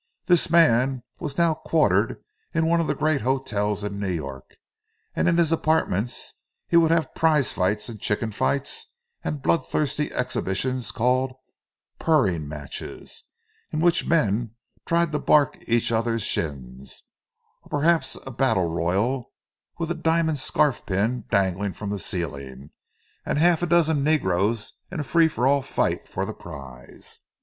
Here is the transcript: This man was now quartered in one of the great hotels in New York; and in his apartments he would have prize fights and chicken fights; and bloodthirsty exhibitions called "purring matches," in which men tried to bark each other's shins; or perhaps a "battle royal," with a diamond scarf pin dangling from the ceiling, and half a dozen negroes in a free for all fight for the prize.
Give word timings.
This 0.25 0.49
man 0.49 1.03
was 1.19 1.37
now 1.37 1.53
quartered 1.53 2.23
in 2.55 2.65
one 2.65 2.81
of 2.81 2.87
the 2.87 2.95
great 2.95 3.21
hotels 3.21 3.83
in 3.83 3.99
New 3.99 4.09
York; 4.09 4.55
and 5.15 5.29
in 5.29 5.37
his 5.37 5.51
apartments 5.51 6.33
he 6.67 6.75
would 6.75 6.89
have 6.89 7.13
prize 7.13 7.53
fights 7.53 7.87
and 7.87 8.01
chicken 8.01 8.31
fights; 8.31 8.93
and 9.23 9.43
bloodthirsty 9.43 10.11
exhibitions 10.11 10.89
called 10.89 11.33
"purring 11.99 12.47
matches," 12.47 13.25
in 13.71 13.79
which 13.79 14.07
men 14.07 14.55
tried 14.87 15.11
to 15.11 15.19
bark 15.19 15.55
each 15.67 15.91
other's 15.91 16.23
shins; 16.23 17.03
or 17.61 17.69
perhaps 17.69 18.17
a 18.25 18.31
"battle 18.31 18.71
royal," 18.71 19.31
with 19.77 19.91
a 19.91 19.93
diamond 19.93 20.39
scarf 20.39 20.83
pin 20.87 21.25
dangling 21.29 21.73
from 21.73 21.91
the 21.91 21.99
ceiling, 21.99 22.71
and 23.23 23.37
half 23.37 23.61
a 23.61 23.67
dozen 23.67 24.03
negroes 24.03 24.73
in 24.91 24.99
a 24.99 25.03
free 25.03 25.27
for 25.27 25.45
all 25.45 25.61
fight 25.61 26.07
for 26.07 26.25
the 26.25 26.33
prize. 26.33 27.19